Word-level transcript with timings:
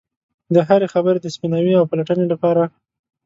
د 0.53 0.55
هرې 0.67 0.87
خبرې 0.93 1.19
د 1.21 1.27
سپیناوي 1.35 1.73
او 1.77 1.85
پلټنې 1.91 2.25
لپاره. 2.33 2.63